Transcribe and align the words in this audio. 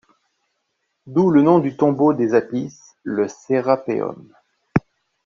D'où 1.05 1.29
le 1.29 1.43
nom 1.43 1.59
du 1.59 1.77
tombeau 1.77 2.13
des 2.15 2.33
Apis, 2.33 2.73
le 3.03 3.27
Sérapéum. 3.27 4.33